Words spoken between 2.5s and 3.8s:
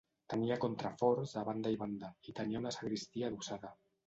una sagristia adossada.